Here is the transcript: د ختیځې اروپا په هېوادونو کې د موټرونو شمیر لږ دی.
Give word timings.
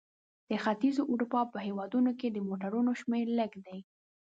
د 0.49 0.51
ختیځې 0.63 1.03
اروپا 1.11 1.41
په 1.51 1.57
هېوادونو 1.65 2.11
کې 2.19 2.27
د 2.31 2.37
موټرونو 2.47 2.91
شمیر 3.01 3.27
لږ 3.39 3.51
دی. 3.65 3.79